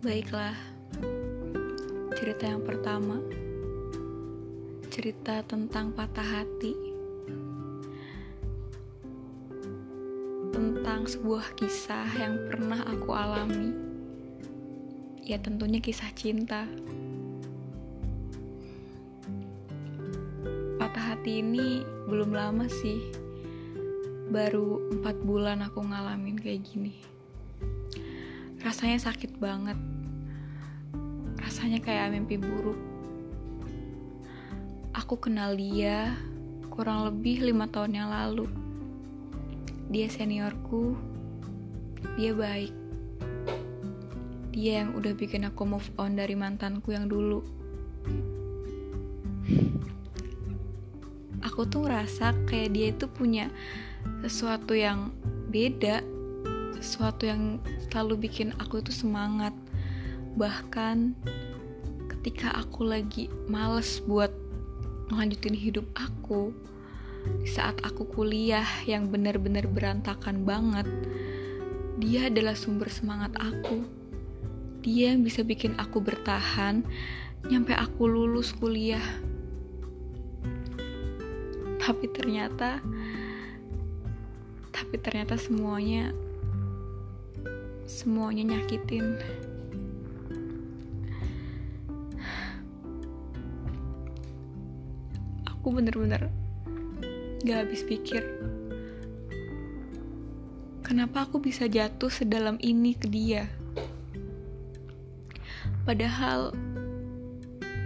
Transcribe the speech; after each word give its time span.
Baiklah, 0.00 0.56
cerita 2.16 2.48
yang 2.48 2.64
pertama 2.64 3.20
cerita 4.98 5.46
tentang 5.46 5.94
patah 5.94 6.26
hati, 6.26 6.74
tentang 10.50 11.06
sebuah 11.06 11.54
kisah 11.54 12.08
yang 12.18 12.34
pernah 12.50 12.82
aku 12.82 13.14
alami. 13.14 13.78
Ya, 15.22 15.38
tentunya 15.38 15.78
kisah 15.78 16.10
cinta. 16.18 16.66
Ini 21.26 21.82
belum 22.06 22.30
lama 22.30 22.70
sih, 22.70 23.10
baru 24.30 24.94
empat 24.94 25.18
bulan 25.26 25.66
aku 25.66 25.82
ngalamin 25.82 26.38
kayak 26.38 26.62
gini. 26.62 26.94
Rasanya 28.62 29.02
sakit 29.02 29.34
banget. 29.42 29.74
Rasanya 31.42 31.82
kayak 31.82 32.14
mimpi 32.14 32.38
buruk. 32.38 32.78
Aku 34.94 35.18
kenal 35.18 35.58
dia 35.58 36.14
kurang 36.70 37.02
lebih 37.10 37.50
lima 37.50 37.66
tahun 37.66 37.98
yang 37.98 38.08
lalu. 38.14 38.46
Dia 39.90 40.06
seniorku. 40.06 40.94
Dia 42.14 42.30
baik. 42.30 42.72
Dia 44.54 44.86
yang 44.86 44.94
udah 44.94 45.12
bikin 45.18 45.50
aku 45.50 45.66
move 45.66 45.90
on 45.98 46.14
dari 46.14 46.38
mantanku 46.38 46.94
yang 46.94 47.10
dulu 47.10 47.58
aku 51.58 51.66
tuh 51.74 51.90
ngerasa 51.90 52.38
kayak 52.46 52.70
dia 52.70 52.86
itu 52.94 53.10
punya 53.10 53.50
sesuatu 54.22 54.78
yang 54.78 55.10
beda 55.50 56.06
sesuatu 56.78 57.26
yang 57.26 57.58
selalu 57.90 58.30
bikin 58.30 58.54
aku 58.62 58.78
itu 58.78 58.94
semangat. 58.94 59.50
Bahkan 60.38 61.18
ketika 62.14 62.54
aku 62.54 62.86
lagi 62.86 63.26
males 63.50 63.98
buat 64.06 64.30
melanjutin 65.10 65.58
hidup 65.58 65.82
aku 65.98 66.54
di 67.42 67.50
saat 67.50 67.74
aku 67.82 68.06
kuliah 68.06 68.62
yang 68.86 69.10
benar-benar 69.10 69.66
berantakan 69.66 70.46
banget 70.46 70.86
dia 71.98 72.30
adalah 72.30 72.54
sumber 72.54 72.86
semangat 72.86 73.34
aku. 73.34 73.82
Dia 74.86 75.10
yang 75.10 75.26
bisa 75.26 75.42
bikin 75.42 75.74
aku 75.74 75.98
bertahan 75.98 76.86
nyampe 77.50 77.74
aku 77.74 78.06
lulus 78.06 78.54
kuliah 78.54 79.02
tapi 81.98 82.14
ternyata 82.14 82.78
tapi 84.70 84.94
ternyata 85.02 85.34
semuanya 85.34 86.14
semuanya 87.90 88.54
nyakitin. 88.54 89.18
Aku 95.50 95.74
bener-bener 95.74 96.30
gak 97.42 97.66
habis 97.66 97.82
pikir. 97.82 98.22
Kenapa 100.86 101.26
aku 101.26 101.42
bisa 101.42 101.66
jatuh 101.66 102.14
sedalam 102.14 102.62
ini 102.62 102.94
ke 102.94 103.10
dia? 103.10 103.50
Padahal, 105.82 106.54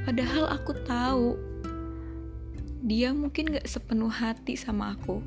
padahal 0.05 0.53
aku 0.53 0.77
tahu 0.85 1.52
dia 2.83 3.15
mungkin 3.15 3.55
gak 3.55 3.71
sepenuh 3.71 4.11
hati 4.11 4.59
sama 4.59 4.99
aku. 4.99 5.23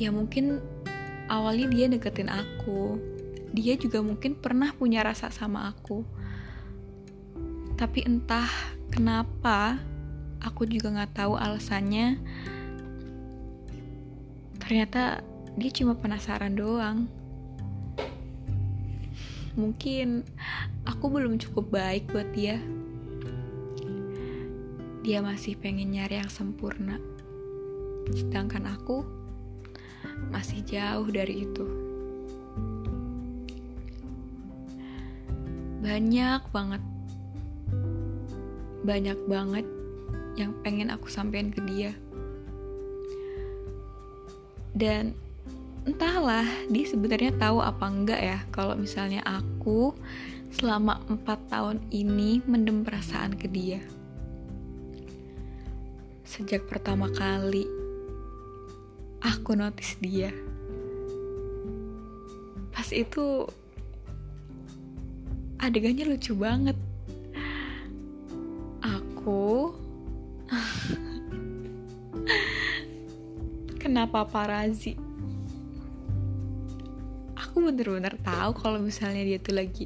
Ya 0.00 0.08
mungkin 0.08 0.64
awalnya 1.28 1.68
dia 1.68 1.86
deketin 1.92 2.32
aku. 2.32 2.96
Dia 3.52 3.76
juga 3.76 4.00
mungkin 4.00 4.32
pernah 4.40 4.72
punya 4.72 5.04
rasa 5.04 5.28
sama 5.28 5.68
aku. 5.68 6.08
Tapi 7.76 8.08
entah 8.08 8.48
kenapa 8.88 9.76
aku 10.40 10.64
juga 10.64 10.88
nggak 10.88 11.20
tahu 11.20 11.36
alasannya. 11.36 12.16
Ternyata 14.56 15.20
dia 15.60 15.70
cuma 15.76 15.92
penasaran 16.00 16.56
doang. 16.56 17.12
Mungkin 19.52 20.24
aku 20.88 21.12
belum 21.12 21.36
cukup 21.36 21.68
baik 21.68 22.08
buat 22.08 22.32
dia 22.32 22.56
dia 25.02 25.18
masih 25.18 25.58
pengen 25.58 25.94
nyari 25.94 26.22
yang 26.22 26.30
sempurna 26.30 26.98
sedangkan 28.10 28.66
aku 28.66 29.06
masih 30.32 30.64
jauh 30.66 31.06
dari 31.08 31.46
itu. 31.46 31.66
Banyak 35.82 36.42
banget, 36.54 36.82
banyak 38.86 39.18
banget 39.26 39.66
yang 40.38 40.54
pengen 40.62 40.94
aku 40.94 41.10
sampaikan 41.10 41.50
ke 41.50 41.60
dia. 41.66 41.92
Dan 44.72 45.12
entahlah 45.84 46.46
dia 46.70 46.86
sebenarnya 46.86 47.34
tahu 47.36 47.58
apa 47.58 47.84
enggak 47.90 48.20
ya 48.22 48.38
kalau 48.54 48.78
misalnya 48.78 49.20
aku 49.26 49.92
selama 50.54 51.02
empat 51.10 51.50
tahun 51.50 51.82
ini 51.90 52.40
mendem 52.46 52.86
perasaan 52.86 53.34
ke 53.34 53.50
dia. 53.50 53.82
Sejak 56.32 56.64
pertama 56.64 57.12
kali 57.12 57.68
aku 59.20 59.52
notice 59.52 60.00
dia 60.00 60.32
pas 62.72 62.88
itu 62.88 63.44
adegannya 65.60 66.08
lucu 66.08 66.32
banget. 66.32 66.72
Aku 68.80 69.76
kenapa 73.84 74.24
parazi 74.24 74.96
aku 77.36 77.60
bener-bener 77.60 78.16
tahu 78.24 78.56
kalau 78.56 78.80
misalnya 78.80 79.20
dia 79.20 79.36
tuh 79.36 79.60
lagi 79.60 79.84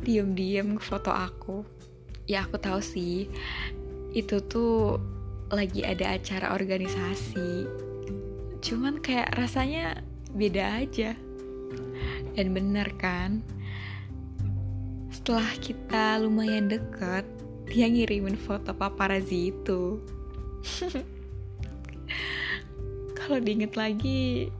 diem-diem 0.00 0.80
foto 0.80 1.12
aku. 1.12 1.68
Ya 2.24 2.48
aku 2.48 2.56
tahu 2.56 2.80
sih 2.80 3.28
itu 4.16 4.40
tuh 4.48 5.12
lagi 5.54 5.86
ada 5.86 6.18
acara 6.18 6.52
organisasi. 6.52 7.64
Cuman 8.58 8.98
kayak 8.98 9.32
rasanya 9.38 10.02
beda 10.34 10.82
aja. 10.82 11.14
Dan 12.34 12.50
bener 12.52 12.90
kan? 12.98 13.40
Setelah 15.14 15.48
kita 15.62 16.18
lumayan 16.20 16.66
deket 16.66 17.24
dia 17.70 17.88
ngirimin 17.88 18.36
foto 18.36 18.74
paparazzi 18.74 19.54
itu. 19.54 20.02
Kalau 23.18 23.38
diinget 23.40 23.78
lagi 23.78 24.50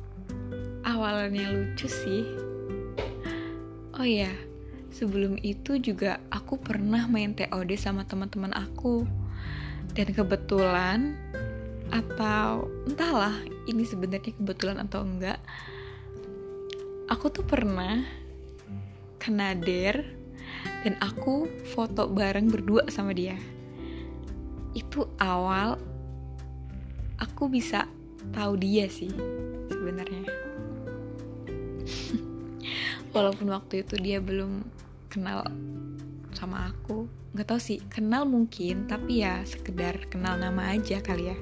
awalnya 0.87 1.53
lucu 1.53 1.91
sih. 1.91 2.25
Oh 3.95 4.07
ya 4.07 4.33
sebelum 4.95 5.35
itu 5.43 5.83
juga 5.83 6.23
aku 6.31 6.55
pernah 6.55 7.11
main 7.11 7.35
TOD 7.35 7.75
sama 7.75 8.07
teman-teman 8.07 8.55
aku 8.55 9.03
dan 9.95 10.11
kebetulan 10.11 11.15
atau 11.95 12.67
entahlah 12.91 13.35
ini 13.71 13.87
sebenarnya 13.87 14.35
kebetulan 14.35 14.83
atau 14.83 15.07
enggak 15.07 15.39
aku 17.09 17.31
tuh 17.31 17.45
pernah 17.45 18.03
ke 19.21 19.29
Nader 19.33 20.05
dan 20.85 21.01
aku 21.01 21.49
foto 21.73 22.09
bareng 22.09 22.49
berdua 22.49 22.89
sama 22.93 23.17
dia. 23.17 23.37
Itu 24.77 25.09
awal 25.21 25.81
aku 27.21 27.49
bisa 27.49 27.89
tahu 28.37 28.61
dia 28.61 28.89
sih 28.89 29.13
sebenarnya. 29.73 30.25
Walaupun 33.15 33.49
waktu 33.53 33.85
itu 33.87 33.97
dia 34.01 34.19
belum 34.21 34.65
kenal 35.09 35.47
sama 36.37 36.71
aku. 36.71 37.09
Nggak 37.35 37.47
tahu 37.51 37.61
sih 37.63 37.79
kenal 37.91 38.29
mungkin 38.29 38.87
tapi 38.87 39.27
ya 39.27 39.43
sekedar 39.43 40.07
kenal 40.07 40.39
nama 40.39 40.71
aja 40.71 41.03
kali 41.03 41.35
ya. 41.35 41.39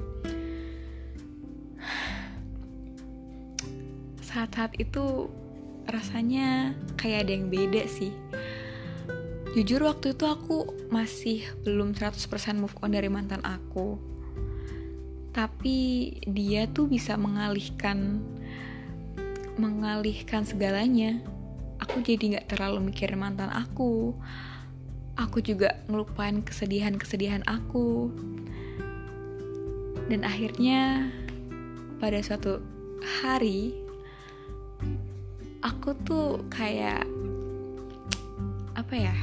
Saat-saat 4.23 4.73
itu 4.81 5.29
rasanya 5.85 6.73
kayak 6.97 7.27
ada 7.27 7.31
yang 7.37 7.53
beda 7.53 7.85
sih. 7.85 8.09
Jujur 9.53 9.85
waktu 9.85 10.17
itu 10.17 10.25
aku 10.25 10.65
masih 10.89 11.45
belum 11.61 11.93
100% 11.93 12.17
move 12.57 12.73
on 12.81 12.89
dari 12.89 13.05
mantan 13.05 13.45
aku. 13.45 14.01
Tapi 15.29 16.09
dia 16.25 16.65
tuh 16.65 16.89
bisa 16.89 17.13
mengalihkan 17.13 18.17
mengalihkan 19.61 20.41
segalanya. 20.41 21.21
Aku 21.77 22.01
jadi 22.01 22.37
nggak 22.37 22.49
terlalu 22.49 22.89
mikir 22.89 23.13
mantan 23.13 23.53
aku 23.53 24.17
aku 25.17 25.41
juga 25.41 25.77
ngelupain 25.89 26.41
kesedihan-kesedihan 26.41 27.45
aku. 27.45 28.09
Dan 30.09 30.25
akhirnya 30.27 31.09
pada 32.01 32.19
suatu 32.19 32.59
hari 33.21 33.77
aku 35.63 35.95
tuh 36.03 36.43
kayak 36.51 37.07
apa 38.75 38.93
ya 38.93 39.15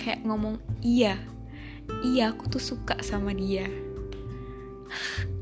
kayak 0.00 0.24
ngomong 0.24 0.56
iya 0.80 1.20
iya 2.02 2.32
aku 2.32 2.48
tuh 2.48 2.62
suka 2.62 2.96
sama 3.04 3.36
dia. 3.36 3.68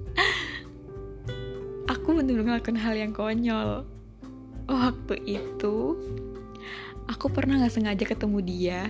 Aku 1.90 2.14
bener-bener 2.14 2.62
ngelakuin 2.62 2.78
hal 2.78 2.94
yang 2.94 3.10
konyol. 3.10 3.82
Waktu 4.70 5.14
itu 5.26 5.98
aku 7.10 7.26
pernah 7.26 7.58
nggak 7.58 7.74
sengaja 7.74 8.04
ketemu 8.06 8.38
dia 8.38 8.80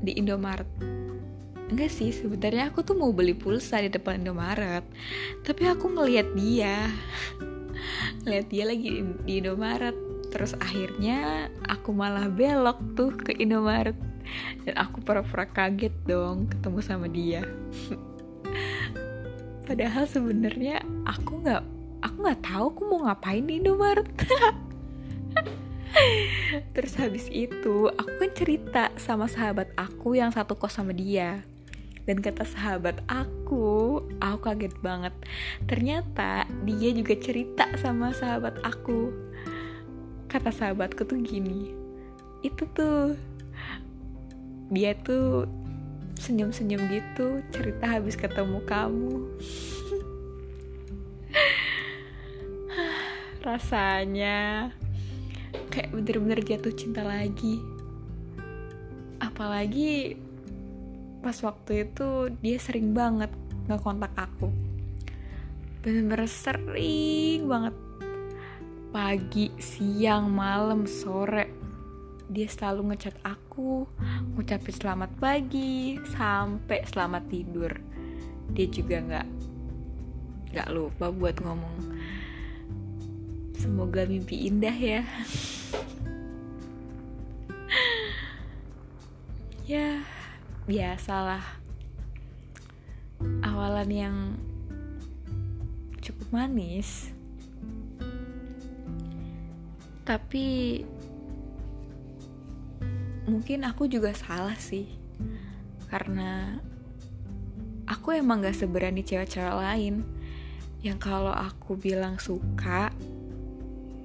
di 0.00 0.16
Indomaret? 0.16 0.68
Enggak 1.68 1.92
sih 1.92 2.08
sebenarnya 2.12 2.72
aku 2.72 2.80
tuh 2.80 2.96
mau 2.96 3.12
beli 3.12 3.36
pulsa 3.36 3.84
di 3.84 3.92
depan 3.92 4.24
Indomaret. 4.24 4.84
Tapi 5.44 5.68
aku 5.68 5.92
ngeliat 5.92 6.32
dia. 6.32 6.88
Ngeliat 8.24 8.46
dia 8.48 8.64
lagi 8.64 9.04
di 9.28 9.32
Indomaret. 9.44 9.96
Terus 10.32 10.56
akhirnya 10.56 11.52
aku 11.68 11.92
malah 11.92 12.32
belok 12.32 12.80
tuh 12.96 13.12
ke 13.12 13.36
Indomaret. 13.36 13.96
Dan 14.64 14.74
aku 14.80 15.04
pura-pura 15.04 15.44
kaget 15.44 15.92
dong 16.08 16.48
ketemu 16.48 16.78
sama 16.80 17.06
dia. 17.08 17.44
Padahal 19.68 20.04
sebenarnya 20.08 20.80
aku 21.08 21.40
nggak 21.44 21.62
aku 22.04 22.16
nggak 22.20 22.40
tahu 22.44 22.64
aku 22.68 22.82
mau 22.84 23.00
ngapain 23.08 23.44
di 23.48 23.64
Indomaret 23.64 24.04
Terus 26.74 26.94
habis 26.98 27.26
itu 27.30 27.90
aku 27.90 28.12
kan 28.18 28.30
cerita 28.34 28.82
sama 28.98 29.30
sahabat 29.30 29.70
aku 29.78 30.18
yang 30.18 30.30
satu 30.34 30.58
kos 30.58 30.78
sama 30.78 30.94
dia 30.94 31.42
dan 32.04 32.20
kata 32.20 32.44
sahabat 32.44 33.00
aku, 33.08 34.04
aku 34.20 34.38
kaget 34.44 34.76
banget. 34.84 35.16
Ternyata 35.64 36.44
dia 36.68 36.92
juga 36.92 37.16
cerita 37.16 37.64
sama 37.80 38.12
sahabat 38.12 38.60
aku. 38.60 39.08
Kata 40.28 40.52
sahabatku 40.52 41.08
tuh 41.08 41.16
gini, 41.24 41.72
itu 42.44 42.68
tuh 42.76 43.16
dia 44.68 44.92
tuh 45.00 45.48
senyum-senyum 46.20 46.92
gitu 46.92 47.40
cerita 47.48 47.96
habis 47.96 48.20
ketemu 48.20 48.60
kamu. 48.68 49.24
Rasanya 53.48 54.68
kayak 55.70 55.90
bener-bener 55.94 56.40
jatuh 56.42 56.74
cinta 56.74 57.02
lagi. 57.02 57.60
Apalagi 59.18 60.18
pas 61.24 61.36
waktu 61.40 61.88
itu 61.88 62.34
dia 62.44 62.56
sering 62.60 62.92
banget 62.92 63.32
nggak 63.66 63.80
kontak 63.80 64.12
aku. 64.14 64.52
Bener-bener 65.80 66.28
sering 66.28 67.48
banget. 67.48 67.74
Pagi, 68.94 69.50
siang, 69.58 70.30
malam, 70.30 70.86
sore 70.86 71.64
dia 72.24 72.48
selalu 72.48 72.94
ngechat 72.94 73.20
aku 73.20 73.84
ngucapin 74.32 74.74
selamat 74.74 75.10
pagi 75.20 76.00
sampai 76.16 76.80
selamat 76.88 77.22
tidur. 77.28 77.72
Dia 78.50 78.66
juga 78.72 78.96
nggak 79.04 79.28
nggak 80.54 80.68
lupa 80.72 81.10
buat 81.10 81.36
ngomong 81.42 81.76
semoga 83.64 84.04
mimpi 84.04 84.44
indah 84.44 84.76
ya. 84.76 85.08
Ya 89.64 90.04
biasalah. 90.68 91.40
Awalan 93.40 93.88
yang 93.88 94.16
cukup 96.04 96.28
manis. 96.28 97.08
Tapi 100.04 100.84
mungkin 103.24 103.64
aku 103.64 103.88
juga 103.88 104.12
salah 104.12 104.60
sih. 104.60 104.84
Karena 105.88 106.60
aku 107.88 108.12
emang 108.12 108.44
gak 108.44 108.60
seberani 108.60 109.00
cewek-cewek 109.00 109.56
lain. 109.56 110.04
Yang 110.84 110.98
kalau 111.00 111.32
aku 111.32 111.80
bilang 111.80 112.20
suka 112.20 112.92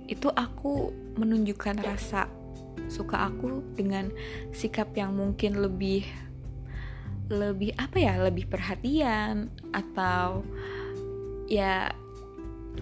itu 0.09 0.27
aku 0.33 0.89
menunjukkan 1.21 1.85
rasa 1.85 2.25
suka 2.89 3.29
aku 3.29 3.61
dengan 3.77 4.09
sikap 4.49 4.89
yang 4.97 5.13
mungkin 5.13 5.61
lebih 5.61 6.09
lebih 7.29 7.77
apa 7.77 7.97
ya 8.01 8.17
lebih 8.17 8.49
perhatian 8.49 9.53
atau 9.69 10.41
ya 11.45 11.93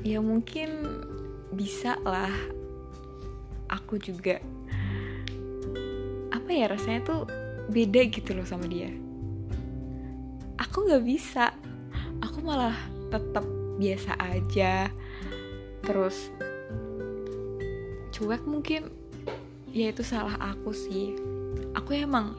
ya 0.07 0.19
mungkin 0.23 0.71
bisa 1.51 1.99
lah 2.07 2.31
aku 3.67 3.99
juga 3.99 4.39
apa 6.31 6.49
ya 6.55 6.71
rasanya 6.71 7.03
tuh 7.03 7.21
beda 7.67 8.07
gitu 8.07 8.31
loh 8.31 8.47
sama 8.47 8.71
dia. 8.71 8.87
Aku 10.57 10.87
nggak 10.87 11.03
bisa. 11.03 11.51
Aku 12.23 12.39
malah 12.41 12.75
tetap 13.11 13.43
biasa 13.77 14.15
aja. 14.15 14.87
Terus 15.83 16.31
cuek 18.17 18.49
mungkin 18.49 18.89
ya 19.69 19.93
itu 19.93 20.01
salah 20.01 20.33
aku 20.41 20.73
sih. 20.73 21.13
Aku 21.77 21.93
emang 21.93 22.33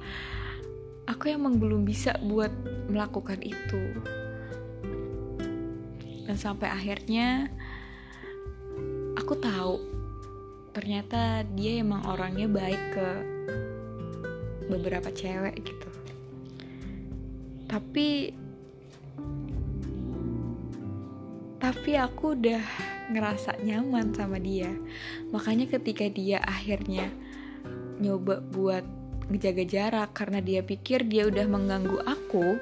aku 1.06 1.30
emang 1.30 1.62
belum 1.62 1.86
bisa 1.86 2.18
buat 2.18 2.50
melakukan 2.90 3.38
itu. 3.46 3.82
Dan 6.26 6.34
sampai 6.34 6.66
akhirnya 6.66 7.46
aku 9.14 9.38
tahu 9.38 9.78
ternyata 10.74 11.46
dia 11.54 11.78
emang 11.78 12.02
orangnya 12.10 12.50
baik 12.50 12.82
ke 12.98 13.08
beberapa 14.66 15.14
cewek 15.14 15.62
gitu. 15.62 15.90
Tapi 17.70 18.34
tapi 21.62 21.92
aku 21.94 22.34
udah 22.34 22.97
ngerasa 23.08 23.60
nyaman 23.64 24.12
sama 24.12 24.36
dia. 24.40 24.70
Makanya 25.32 25.68
ketika 25.68 26.06
dia 26.08 26.40
akhirnya 26.44 27.08
nyoba 27.98 28.40
buat 28.40 28.84
ngejaga 29.28 29.64
jarak 29.68 30.10
karena 30.16 30.40
dia 30.40 30.64
pikir 30.64 31.04
dia 31.04 31.28
udah 31.28 31.44
mengganggu 31.44 32.00
aku 32.06 32.56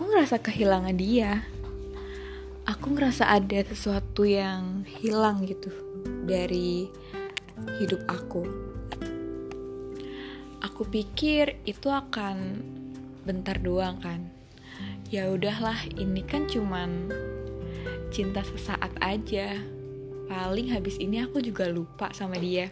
aku 0.00 0.16
ngerasa 0.16 0.40
kehilangan 0.40 0.96
dia. 0.96 1.44
Aku 2.64 2.96
ngerasa 2.96 3.28
ada 3.36 3.60
sesuatu 3.60 4.24
yang 4.24 4.80
hilang 4.88 5.44
gitu 5.44 5.68
dari 6.24 6.88
hidup 7.76 8.08
aku. 8.08 8.48
Aku 10.64 10.88
pikir 10.88 11.60
itu 11.68 11.92
akan 11.92 12.64
bentar 13.28 13.60
doang 13.60 14.00
kan. 14.00 14.24
Ya 15.12 15.28
udahlah 15.28 15.84
ini 16.00 16.24
kan 16.24 16.48
cuman 16.48 17.12
cinta 18.10 18.42
sesaat 18.42 18.90
aja. 18.98 19.54
Paling 20.26 20.74
habis 20.74 20.98
ini 20.98 21.22
aku 21.22 21.38
juga 21.38 21.70
lupa 21.70 22.10
sama 22.10 22.38
dia. 22.38 22.70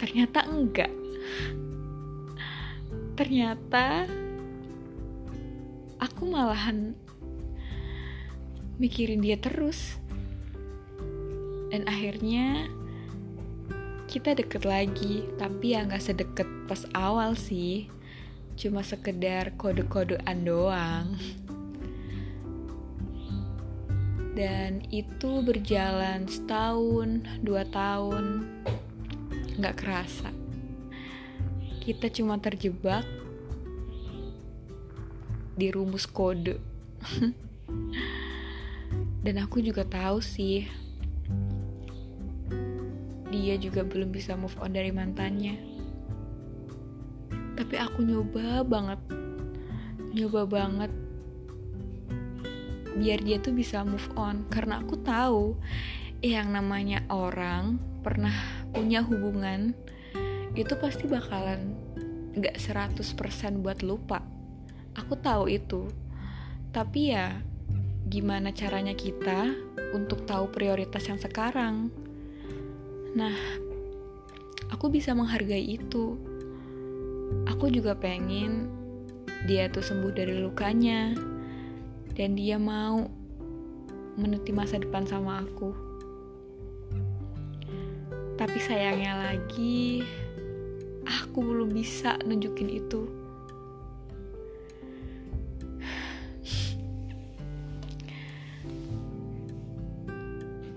Ternyata 0.00 0.48
enggak. 0.48 0.92
Ternyata 3.14 4.08
aku 6.00 6.22
malahan 6.28 6.96
mikirin 8.80 9.20
dia 9.20 9.36
terus. 9.36 10.00
Dan 11.68 11.84
akhirnya 11.84 12.68
kita 14.08 14.36
deket 14.36 14.64
lagi. 14.64 15.24
Tapi 15.36 15.76
ya 15.76 15.84
nggak 15.84 16.04
sedekat 16.04 16.48
pas 16.64 16.84
awal 16.96 17.36
sih. 17.36 17.88
Cuma 18.56 18.80
sekedar 18.80 19.52
kode-kodean 19.60 20.44
doang 20.44 21.16
dan 24.34 24.82
itu 24.90 25.40
berjalan 25.46 26.26
setahun 26.26 27.22
dua 27.46 27.62
tahun. 27.70 28.50
Nggak 29.54 29.76
kerasa. 29.78 30.34
Kita 31.78 32.10
cuma 32.10 32.42
terjebak 32.42 33.06
di 35.54 35.70
rumus 35.70 36.10
kode. 36.10 36.58
Dan 39.24 39.40
aku 39.40 39.64
juga 39.64 39.88
tahu 39.88 40.20
sih 40.20 40.68
dia 43.32 43.56
juga 43.56 43.82
belum 43.82 44.12
bisa 44.12 44.36
move 44.36 44.54
on 44.58 44.74
dari 44.74 44.90
mantannya. 44.90 45.56
Tapi 47.54 47.74
aku 47.78 48.02
nyoba 48.02 48.66
banget. 48.66 49.00
Nyoba 50.14 50.42
banget 50.46 50.92
biar 52.94 53.20
dia 53.22 53.42
tuh 53.42 53.54
bisa 53.54 53.82
move 53.82 54.06
on. 54.14 54.46
Karena 54.50 54.80
aku 54.80 54.98
tahu 55.02 55.58
yang 56.24 56.54
namanya 56.54 57.04
orang 57.12 57.76
pernah 58.00 58.32
punya 58.72 59.04
hubungan 59.04 59.76
itu 60.54 60.72
pasti 60.78 61.04
bakalan 61.10 61.74
gak 62.38 62.56
100% 62.58 63.02
buat 63.60 63.82
lupa. 63.82 64.22
Aku 64.94 65.18
tahu 65.18 65.50
itu. 65.50 65.90
Tapi 66.70 67.14
ya 67.14 67.38
gimana 68.06 68.54
caranya 68.54 68.94
kita 68.94 69.50
untuk 69.94 70.26
tahu 70.26 70.50
prioritas 70.50 71.06
yang 71.10 71.18
sekarang? 71.18 71.90
Nah 73.14 73.36
aku 74.70 74.90
bisa 74.90 75.14
menghargai 75.14 75.62
itu. 75.62 76.18
Aku 77.50 77.66
juga 77.70 77.98
pengen 77.98 78.70
dia 79.44 79.68
tuh 79.68 79.82
sembuh 79.82 80.12
dari 80.14 80.38
lukanya 80.38 81.33
dan 82.14 82.38
dia 82.38 82.54
mau 82.58 83.10
menuti 84.14 84.54
masa 84.54 84.78
depan 84.78 85.02
sama 85.02 85.42
aku. 85.42 85.74
Tapi 88.34 88.58
sayangnya 88.62 89.14
lagi 89.18 90.02
aku 91.06 91.42
belum 91.42 91.74
bisa 91.74 92.18
nunjukin 92.22 92.70
itu. 92.70 93.10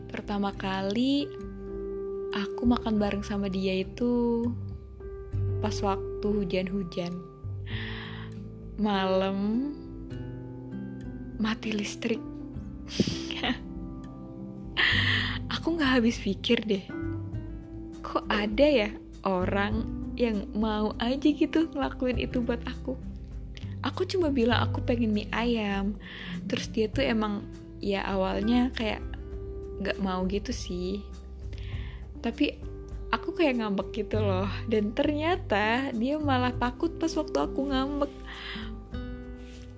Pertama 0.10 0.54
kali 0.58 1.30
aku 2.34 2.66
makan 2.66 2.98
bareng 2.98 3.26
sama 3.26 3.50
dia 3.50 3.86
itu 3.86 4.46
pas 5.62 5.74
waktu 5.82 6.28
hujan-hujan. 6.28 7.14
Malam 8.78 9.74
mati 11.38 11.74
listrik. 11.74 12.22
Aku 15.58 15.74
nggak 15.78 16.02
habis 16.02 16.22
pikir 16.22 16.62
deh 16.64 16.86
kok 18.08 18.24
ada 18.32 18.64
ya 18.64 18.90
orang 19.28 19.84
yang 20.16 20.48
mau 20.56 20.96
aja 21.04 21.28
gitu 21.28 21.68
ngelakuin 21.76 22.16
itu 22.16 22.40
buat 22.40 22.64
aku? 22.64 22.96
Aku 23.84 24.08
cuma 24.08 24.32
bilang 24.32 24.64
aku 24.64 24.80
pengen 24.80 25.12
mie 25.12 25.28
ayam 25.36 26.00
terus 26.48 26.72
dia 26.72 26.88
tuh 26.88 27.04
emang 27.04 27.44
ya 27.84 28.08
awalnya 28.08 28.72
kayak 28.74 29.04
nggak 29.84 30.00
mau 30.00 30.24
gitu 30.32 30.56
sih. 30.56 31.04
Tapi 32.24 32.56
aku 33.12 33.36
kayak 33.36 33.60
ngambek 33.60 33.92
gitu 34.08 34.24
loh 34.24 34.48
dan 34.72 34.96
ternyata 34.96 35.92
dia 35.92 36.16
malah 36.18 36.56
takut 36.56 36.96
pas 36.96 37.12
waktu 37.12 37.38
aku 37.44 37.70
ngambek 37.70 38.12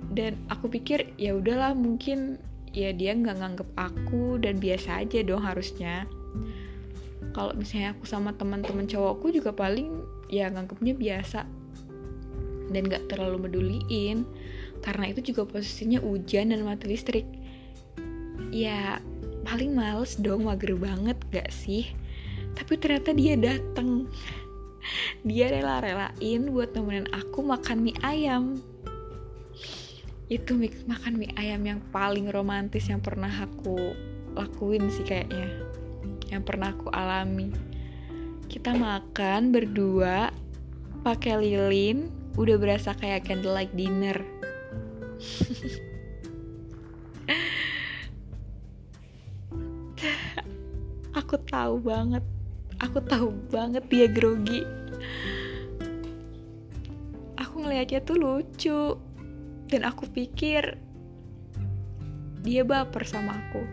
dan 0.10 0.38
aku 0.50 0.70
pikir 0.74 1.14
ya 1.22 1.38
udahlah 1.38 1.78
mungkin 1.78 2.42
ya 2.74 2.94
dia 2.94 3.14
nggak 3.14 3.38
nganggep 3.42 3.70
aku 3.78 4.38
dan 4.42 4.58
biasa 4.58 5.06
aja 5.06 5.22
dong 5.22 5.46
harusnya. 5.46 6.06
Kalau 7.30 7.54
misalnya 7.54 7.94
aku 7.94 8.10
sama 8.10 8.34
teman-teman 8.34 8.90
cowokku 8.90 9.30
juga 9.30 9.54
paling 9.54 10.02
ya 10.34 10.50
nganggapnya 10.50 10.98
biasa. 10.98 11.46
Dan 12.70 12.86
gak 12.86 13.10
terlalu 13.10 13.50
meduliin. 13.50 14.26
Karena 14.86 15.10
itu 15.10 15.34
juga 15.34 15.46
posisinya 15.46 16.02
hujan 16.02 16.54
dan 16.54 16.66
mati 16.66 16.90
listrik. 16.90 17.26
Ya 18.50 19.02
paling 19.46 19.74
males 19.74 20.18
dong 20.18 20.50
mager 20.50 20.74
banget 20.78 21.18
gak 21.30 21.50
sih? 21.54 21.86
Tapi 22.58 22.78
ternyata 22.82 23.14
dia 23.14 23.38
dateng. 23.38 24.10
Dia 25.28 25.52
rela-relain 25.52 26.50
buat 26.50 26.72
nemenin 26.72 27.12
aku 27.12 27.44
makan 27.44 27.84
mie 27.84 28.00
ayam 28.00 28.58
itu 30.30 30.54
makan 30.86 31.18
mie 31.18 31.34
ayam 31.34 31.66
yang 31.66 31.82
paling 31.90 32.30
romantis 32.30 32.86
yang 32.86 33.02
pernah 33.02 33.34
aku 33.34 33.98
lakuin 34.38 34.86
sih 34.94 35.02
kayaknya. 35.02 35.50
Yang 36.30 36.44
pernah 36.46 36.70
aku 36.70 36.94
alami. 36.94 37.50
Kita 38.46 38.78
makan 38.78 39.50
berdua 39.50 40.30
pakai 41.02 41.42
lilin 41.42 42.14
udah 42.38 42.62
berasa 42.62 42.94
kayak 42.94 43.26
candlelight 43.26 43.74
dinner. 43.74 44.22
Aku 51.18 51.36
tahu 51.42 51.82
banget. 51.82 52.24
Aku 52.80 53.02
tahu 53.02 53.34
banget 53.50 53.84
dia 53.90 54.08
grogi. 54.08 54.62
Aku 57.36 57.66
ngelihatnya 57.66 58.00
tuh 58.06 58.16
lucu 58.16 59.09
dan 59.70 59.86
aku 59.86 60.10
pikir 60.10 60.82
dia 62.42 62.66
baper 62.66 63.06
sama 63.06 63.38
aku. 63.38 63.64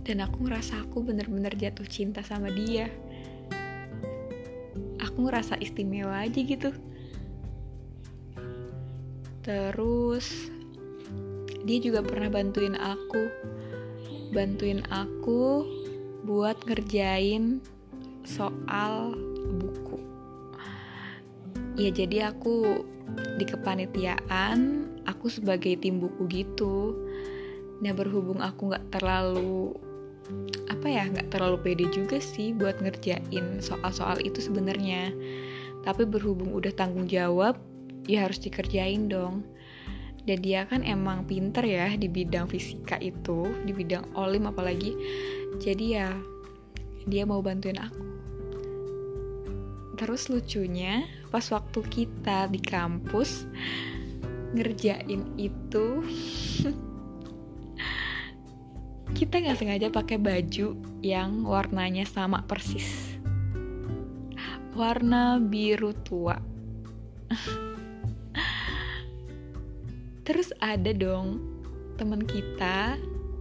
Dan 0.00 0.26
aku 0.26 0.48
ngerasa 0.48 0.88
aku 0.88 1.06
bener-bener 1.06 1.54
jatuh 1.54 1.86
cinta 1.86 2.24
sama 2.24 2.50
dia. 2.50 2.90
Aku 4.98 5.28
ngerasa 5.28 5.60
istimewa 5.60 6.24
aja 6.24 6.40
gitu. 6.40 6.74
Terus 9.44 10.50
dia 11.62 11.78
juga 11.78 12.02
pernah 12.02 12.32
bantuin 12.32 12.74
aku. 12.74 13.22
Bantuin 14.34 14.82
aku 14.90 15.68
buat 16.26 16.58
ngerjain 16.66 17.62
soal 18.26 19.14
ya 21.80 21.88
jadi 21.88 22.28
aku 22.28 22.84
di 23.40 23.44
kepanitiaan 23.48 24.84
aku 25.08 25.32
sebagai 25.32 25.80
tim 25.80 25.96
buku 25.96 26.28
gitu. 26.28 26.92
Nah 27.80 27.96
berhubung 27.96 28.44
aku 28.44 28.68
nggak 28.68 28.92
terlalu 28.92 29.72
apa 30.68 30.86
ya 30.86 31.08
nggak 31.08 31.32
terlalu 31.32 31.56
pede 31.64 31.86
juga 31.90 32.20
sih 32.20 32.52
buat 32.52 32.78
ngerjain 32.84 33.64
soal-soal 33.64 34.20
itu 34.20 34.44
sebenarnya. 34.44 35.16
Tapi 35.80 36.04
berhubung 36.04 36.52
udah 36.52 36.76
tanggung 36.76 37.08
jawab 37.08 37.56
ya 38.04 38.28
harus 38.28 38.36
dikerjain 38.44 39.08
dong. 39.08 39.40
Dan 40.20 40.44
dia 40.44 40.68
kan 40.68 40.84
emang 40.84 41.24
pinter 41.24 41.64
ya 41.64 41.96
di 41.96 42.04
bidang 42.04 42.44
fisika 42.44 43.00
itu 43.00 43.48
di 43.64 43.72
bidang 43.72 44.12
olim 44.12 44.44
apalagi. 44.44 44.92
Jadi 45.56 45.96
ya 45.96 46.12
dia 47.08 47.24
mau 47.24 47.40
bantuin 47.40 47.80
aku. 47.80 48.04
Terus 49.96 50.28
lucunya 50.28 51.08
pas 51.30 51.46
waktu 51.54 51.80
kita 51.86 52.50
di 52.50 52.58
kampus 52.58 53.46
ngerjain 54.50 55.30
itu 55.38 56.02
kita 59.18 59.42
nggak 59.42 59.58
sengaja 59.58 59.88
pakai 59.90 60.18
baju 60.18 60.74
yang 61.02 61.42
warnanya 61.42 62.06
sama 62.06 62.42
persis. 62.46 63.18
Warna 64.74 65.42
biru 65.42 65.92
tua. 66.06 66.38
Terus 70.26 70.54
ada 70.62 70.94
dong 70.94 71.42
teman 71.98 72.22
kita 72.22 72.96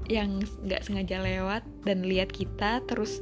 yang 0.10 0.42
nggak 0.66 0.84
sengaja 0.84 1.22
lewat 1.22 1.62
dan 1.86 2.02
lihat 2.02 2.34
kita 2.34 2.82
terus 2.90 3.22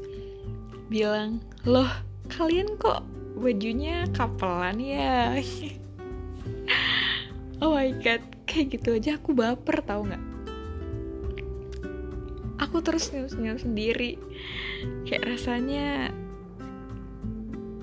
bilang 0.87 1.43
loh 1.67 1.91
kalian 2.31 2.79
kok 2.79 3.03
bajunya 3.37 4.09
kapelan 4.11 4.81
ya. 4.81 5.35
Oh 7.57 7.73
my 7.73 7.89
god 8.05 8.21
kayak 8.45 8.77
gitu 8.77 9.01
aja 9.01 9.17
aku 9.17 9.33
baper 9.33 9.81
tau 9.81 10.05
nggak? 10.05 10.21
Aku 12.61 12.85
terus 12.85 13.09
senyum-senyum 13.09 13.57
sendiri. 13.57 14.13
Kayak 15.09 15.33
rasanya 15.33 16.13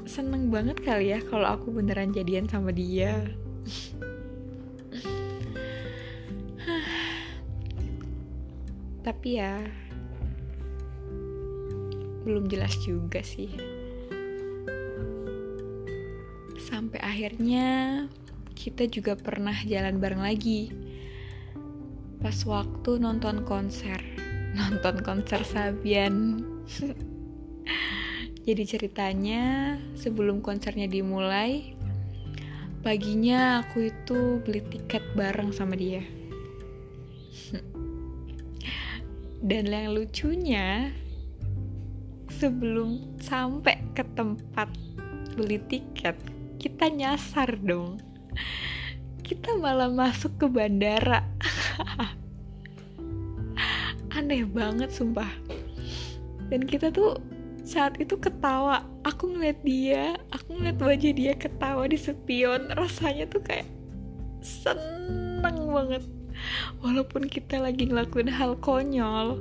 seneng 0.07 0.55
banget 0.55 0.79
kali 0.79 1.11
ya 1.11 1.19
kalau 1.27 1.59
aku 1.59 1.75
beneran 1.75 2.15
jadian 2.15 2.47
sama 2.47 2.71
dia. 2.71 3.35
Tapi 9.07 9.43
ya 9.43 9.59
belum 12.25 12.47
jelas 12.47 12.79
juga 12.81 13.21
sih 13.27 13.74
sampai 16.75 16.99
akhirnya 16.99 17.67
kita 18.59 18.91
juga 18.91 19.15
pernah 19.15 19.55
jalan 19.63 20.03
bareng 20.03 20.27
lagi 20.27 20.75
pas 22.19 22.35
waktu 22.43 22.99
nonton 22.99 23.47
konser 23.47 24.03
nonton 24.59 24.99
konser 25.07 25.47
Sabian. 25.47 26.43
Jadi 28.45 28.63
ceritanya 28.67 29.75
sebelum 29.97 30.45
konsernya 30.45 30.91
dimulai, 30.91 31.79
paginya 32.83 33.65
aku 33.65 33.89
itu 33.89 34.43
beli 34.45 34.61
tiket 34.67 35.01
bareng 35.17 35.55
sama 35.55 35.79
dia. 35.79 36.05
Dan 39.49 39.65
yang 39.71 39.97
lucunya, 39.97 40.93
sebelum 42.29 43.17
sampai 43.17 43.81
ke 43.97 44.05
tempat 44.13 44.69
beli 45.41 45.57
tiket, 45.65 46.34
kita 46.65 46.89
nyasar 46.89 47.61
dong. 47.61 48.01
Kita 49.21 49.61
malah 49.61 49.93
masuk 49.93 50.41
ke 50.41 50.49
bandara. 50.49 51.21
aneh 54.17 54.49
banget 54.49 54.89
sumpah. 54.89 55.29
Dan 56.49 56.65
kita 56.65 56.89
tuh 56.89 57.21
saat 57.69 58.01
itu 58.01 58.17
ketawa. 58.17 58.81
Aku 59.05 59.37
ngeliat 59.37 59.61
dia 59.61 60.17
aku 60.33 60.57
ngeliat 60.57 60.81
wajah 60.81 61.13
dia 61.13 61.33
ketawa 61.37 61.85
di 61.85 62.01
spion. 62.01 62.73
Rasanya 62.73 63.29
tuh 63.29 63.45
kayak 63.45 63.69
seneng 64.41 65.69
banget. 65.69 66.01
Walaupun 66.81 67.29
kita 67.29 67.61
lagi 67.61 67.93
ngelakuin 67.93 68.33
hal 68.33 68.57
konyol 68.65 69.37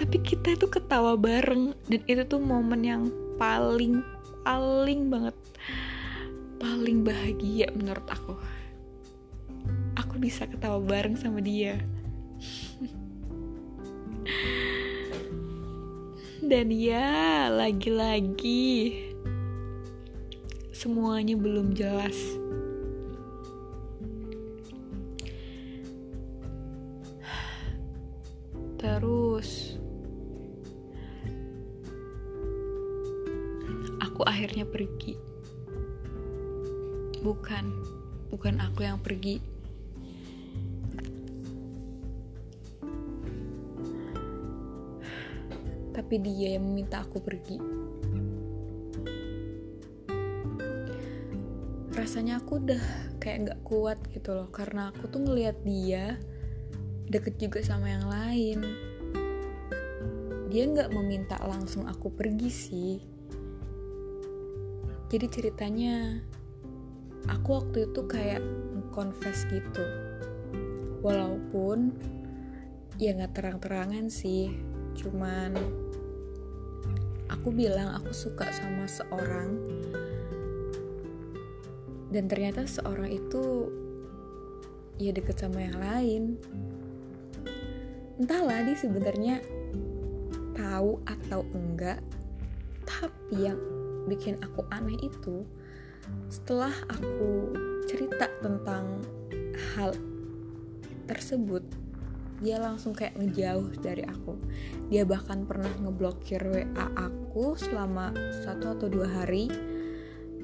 tapi 0.00 0.16
kita 0.24 0.56
itu 0.56 0.64
ketawa 0.64 1.12
bareng. 1.12 1.76
Dan 1.92 2.00
itu 2.08 2.24
tuh 2.24 2.40
momen 2.40 2.88
yang 2.88 3.12
paling 3.36 4.00
paling 4.48 5.12
banget 5.12 5.36
paling 6.58 7.06
bahagia 7.06 7.70
menurut 7.72 8.06
aku. 8.10 8.34
Aku 9.94 10.18
bisa 10.18 10.46
ketawa 10.46 10.82
bareng 10.82 11.14
sama 11.14 11.38
dia. 11.38 11.78
Dan 16.42 16.70
ya 16.74 17.46
lagi-lagi 17.50 18.94
semuanya 20.74 21.34
belum 21.38 21.74
jelas. 21.74 22.14
Terus 28.78 29.74
aku 33.98 34.22
akhirnya 34.22 34.62
pergi 34.62 35.27
bukan 37.20 37.64
bukan 38.28 38.60
aku 38.60 38.84
yang 38.86 39.00
pergi 39.00 39.58
tapi 45.98 46.22
dia 46.22 46.54
yang 46.54 46.64
meminta 46.64 47.02
aku 47.02 47.18
pergi. 47.18 47.58
Rasanya 51.90 52.38
aku 52.38 52.62
udah 52.62 52.84
kayak 53.18 53.50
gak 53.50 53.60
kuat 53.66 53.98
gitu 54.14 54.30
loh, 54.32 54.46
karena 54.54 54.94
aku 54.94 55.10
tuh 55.10 55.26
ngeliat 55.26 55.58
dia 55.66 56.14
deket 57.10 57.42
juga 57.42 57.58
sama 57.66 57.90
yang 57.90 58.06
lain. 58.06 58.58
Dia 60.48 60.70
gak 60.70 60.94
meminta 60.94 61.34
langsung 61.42 61.90
aku 61.90 62.14
pergi 62.14 62.48
sih. 62.48 62.94
Jadi 65.10 65.26
ceritanya, 65.28 66.24
aku 67.26 67.48
waktu 67.58 67.90
itu 67.90 68.00
kayak 68.06 68.42
confess 68.94 69.42
gitu. 69.50 69.82
Walaupun 71.02 71.90
ya 72.98 73.14
gak 73.18 73.34
terang-terangan 73.34 74.06
sih, 74.06 74.54
cuman 74.94 75.54
aku 77.26 77.50
bilang 77.50 77.98
aku 77.98 78.14
suka 78.14 78.46
sama 78.54 78.86
seorang. 78.86 79.58
Dan 82.08 82.24
ternyata 82.30 82.64
seorang 82.64 83.10
itu 83.10 83.68
ya 84.98 85.10
deket 85.10 85.42
sama 85.42 85.62
yang 85.62 85.78
lain. 85.78 86.22
Entahlah 88.18 88.66
dia 88.66 88.74
sebenarnya 88.74 89.38
tahu 90.58 90.98
atau 91.06 91.46
enggak 91.54 92.02
tapi 92.88 93.46
yang 93.46 93.60
bikin 94.08 94.40
aku 94.42 94.64
aneh 94.72 94.96
itu 95.04 95.44
setelah 96.28 96.72
aku 96.92 97.52
cerita 97.88 98.28
tentang 98.44 99.00
hal 99.74 99.96
tersebut 101.08 101.64
dia 102.38 102.62
langsung 102.62 102.94
kayak 102.94 103.18
ngejauh 103.18 103.74
dari 103.82 104.06
aku. 104.06 104.38
Dia 104.86 105.02
bahkan 105.02 105.42
pernah 105.42 105.70
ngeblokir 105.82 106.38
WA 106.46 106.86
aku 106.94 107.58
selama 107.58 108.14
satu 108.46 108.78
atau 108.78 108.86
dua 108.86 109.10
hari. 109.10 109.50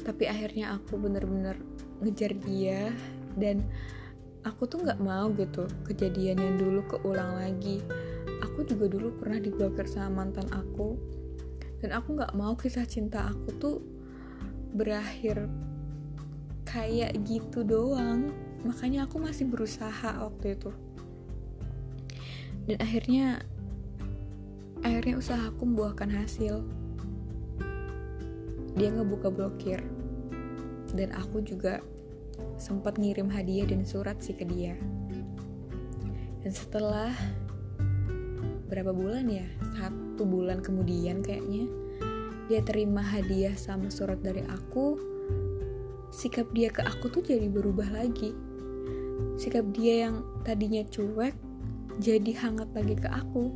Tapi 0.02 0.26
akhirnya 0.26 0.74
aku 0.74 0.98
bener-bener 0.98 1.54
ngejar 2.02 2.34
dia 2.42 2.90
dan 3.38 3.62
aku 4.42 4.66
tuh 4.66 4.82
nggak 4.82 5.00
mau 5.00 5.30
gitu 5.38 5.70
kejadian 5.86 6.42
yang 6.42 6.54
dulu 6.58 6.82
keulang 6.90 7.38
lagi. 7.38 7.78
Aku 8.42 8.66
juga 8.66 8.90
dulu 8.90 9.14
pernah 9.14 9.38
diblokir 9.38 9.86
sama 9.86 10.26
mantan 10.26 10.50
aku. 10.50 10.98
Dan 11.78 11.94
aku 11.94 12.18
nggak 12.18 12.34
mau 12.34 12.58
kisah 12.58 12.90
cinta 12.90 13.30
aku 13.30 13.48
tuh 13.62 13.76
berakhir 14.74 15.46
kayak 16.66 17.14
gitu 17.22 17.62
doang. 17.62 18.34
Makanya 18.66 19.06
aku 19.06 19.22
masih 19.22 19.46
berusaha 19.46 20.18
waktu 20.18 20.58
itu. 20.58 20.74
Dan 22.66 22.76
akhirnya 22.82 23.38
akhirnya 24.82 25.14
usahaku 25.16 25.62
membuahkan 25.62 26.10
hasil. 26.10 26.66
Dia 28.74 28.90
ngebuka 28.90 29.30
blokir. 29.30 29.80
Dan 30.90 31.14
aku 31.14 31.40
juga 31.46 31.78
sempat 32.58 32.98
ngirim 32.98 33.30
hadiah 33.30 33.70
dan 33.70 33.86
surat 33.86 34.18
sih 34.18 34.34
ke 34.34 34.42
dia. 34.42 34.74
Dan 36.42 36.50
setelah 36.50 37.14
berapa 38.66 38.90
bulan 38.90 39.30
ya? 39.30 39.46
Satu 39.78 40.26
bulan 40.26 40.58
kemudian 40.64 41.22
kayaknya 41.22 41.83
dia 42.46 42.60
terima 42.60 43.00
hadiah 43.00 43.56
sama 43.56 43.88
surat 43.88 44.20
dari 44.20 44.44
aku 44.44 45.00
sikap 46.14 46.46
dia 46.54 46.70
ke 46.70 46.84
aku 46.84 47.10
tuh 47.10 47.22
jadi 47.26 47.50
berubah 47.50 47.90
lagi. 47.90 48.30
Sikap 49.34 49.66
dia 49.74 50.06
yang 50.06 50.22
tadinya 50.46 50.86
cuek 50.86 51.34
jadi 51.98 52.32
hangat 52.38 52.70
lagi 52.70 52.94
ke 52.94 53.10
aku. 53.10 53.50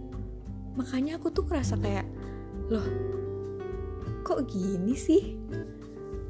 Makanya 0.74 1.18
aku 1.22 1.30
tuh 1.30 1.46
ngerasa 1.46 1.78
kayak 1.78 2.06
loh 2.70 2.86
kok 4.26 4.44
gini 4.50 4.94
sih? 4.98 5.38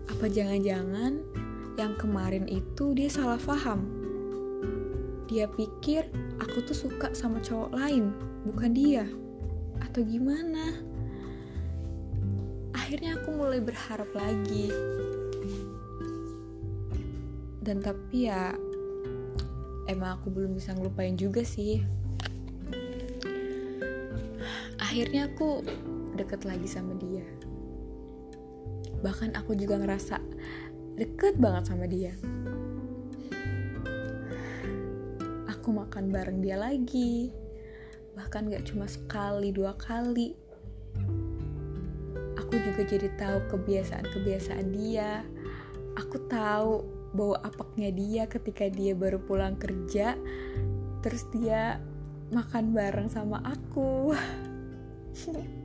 Apa 0.09 0.29
jangan-jangan 0.29 1.25
yang 1.81 1.95
kemarin 1.97 2.45
itu 2.51 2.93
dia 2.93 3.09
salah 3.09 3.41
paham 3.41 3.99
dia 5.29 5.45
pikir 5.45 6.09
aku 6.41 6.65
tuh 6.65 6.75
suka 6.75 7.13
sama 7.13 7.39
cowok 7.45 7.71
lain 7.77 8.11
bukan 8.49 8.73
dia. 8.73 9.05
Atau 9.85 10.03
gimana 10.03 10.81
akhirnya 12.89 13.21
aku 13.21 13.37
mulai 13.37 13.61
berharap 13.61 14.09
lagi. 14.17 14.73
Dan 17.61 17.85
tapi 17.85 18.33
ya 18.33 18.57
emang 19.85 20.17
aku 20.17 20.33
belum 20.33 20.57
bisa 20.57 20.73
ngelupain 20.73 21.13
juga 21.13 21.45
sih. 21.45 21.85
Akhirnya 24.81 25.29
aku 25.29 25.61
deket 26.17 26.49
lagi 26.49 26.65
sama 26.65 26.97
dia. 26.97 27.29
Bahkan 29.05 29.37
aku 29.37 29.53
juga 29.53 29.77
ngerasa 29.85 30.17
deket 30.97 31.37
banget 31.37 31.69
sama 31.69 31.85
dia. 31.85 32.17
Aku 35.45 35.77
makan 35.77 36.09
bareng 36.09 36.41
dia 36.41 36.57
lagi. 36.57 37.37
Bahkan 38.17 38.49
gak 38.49 38.65
cuma 38.65 38.89
sekali 38.89 39.53
dua 39.53 39.77
kali 39.77 40.48
juga 42.63 42.83
jadi 42.85 43.09
tahu 43.19 43.39
kebiasaan-kebiasaan 43.51 44.67
dia. 44.75 45.25
Aku 45.99 46.19
tahu 46.31 46.85
bahwa 47.17 47.37
apaknya 47.41 47.89
dia 47.91 48.29
ketika 48.29 48.69
dia 48.69 48.93
baru 48.93 49.17
pulang 49.19 49.57
kerja 49.57 50.15
terus 51.01 51.25
dia 51.33 51.81
makan 52.29 52.75
bareng 52.77 53.09
sama 53.09 53.41
aku. 53.45 54.13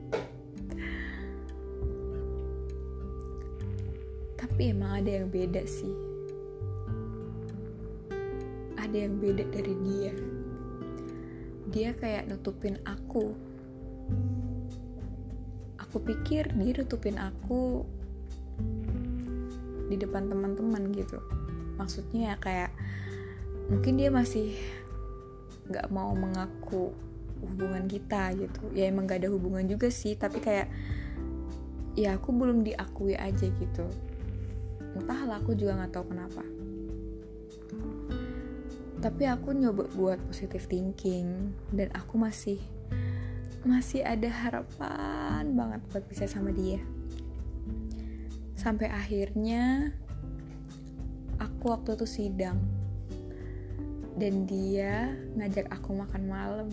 Tapi 4.40 4.62
emang 4.70 5.02
ada 5.02 5.10
yang 5.22 5.28
beda 5.28 5.66
sih. 5.66 5.94
Ada 8.78 8.96
yang 9.08 9.18
beda 9.18 9.44
dari 9.50 9.74
dia. 9.82 10.12
Dia 11.74 11.90
kayak 11.98 12.30
nutupin 12.30 12.78
aku 12.86 13.34
pikir 16.02 16.50
dia 16.56 16.72
nutupin 16.80 17.20
aku 17.20 17.84
di 19.90 19.96
depan 20.00 20.26
teman-teman 20.26 20.90
gitu. 20.96 21.20
Maksudnya 21.76 22.38
kayak 22.40 22.72
mungkin 23.68 24.00
dia 24.00 24.10
masih 24.10 24.56
nggak 25.68 25.88
mau 25.92 26.12
mengaku 26.12 26.92
hubungan 27.44 27.84
kita 27.84 28.32
gitu. 28.34 28.62
Ya 28.72 28.88
emang 28.88 29.04
gak 29.04 29.24
ada 29.24 29.30
hubungan 29.32 29.64
juga 29.68 29.92
sih 29.92 30.16
tapi 30.16 30.40
kayak 30.40 30.68
ya 31.94 32.16
aku 32.16 32.34
belum 32.34 32.64
diakui 32.64 33.14
aja 33.14 33.46
gitu. 33.46 33.86
Entahlah 34.94 35.42
aku 35.42 35.54
juga 35.54 35.78
nggak 35.82 35.92
tahu 35.92 36.04
kenapa. 36.10 36.42
Tapi 39.04 39.28
aku 39.28 39.52
nyoba 39.52 39.84
buat 39.92 40.18
positive 40.32 40.64
thinking 40.64 41.52
dan 41.76 41.92
aku 41.92 42.16
masih 42.16 42.56
masih 43.64 44.04
ada 44.04 44.28
harapan 44.28 45.56
banget 45.56 45.80
buat 45.88 46.04
bisa 46.04 46.28
sama 46.28 46.52
dia. 46.52 46.84
Sampai 48.60 48.92
akhirnya 48.92 49.88
aku 51.40 51.72
waktu 51.72 51.96
itu 51.96 52.04
sidang. 52.04 52.60
Dan 54.14 54.44
dia 54.46 55.16
ngajak 55.34 55.72
aku 55.72 55.96
makan 55.96 56.22
malam. 56.28 56.68